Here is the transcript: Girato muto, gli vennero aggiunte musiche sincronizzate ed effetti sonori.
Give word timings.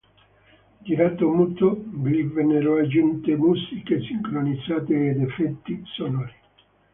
Girato 0.81 1.29
muto, 1.29 1.77
gli 1.93 2.23
vennero 2.23 2.79
aggiunte 2.79 3.35
musiche 3.35 4.01
sincronizzate 4.01 5.11
ed 5.11 5.21
effetti 5.21 5.79
sonori. 5.95 6.33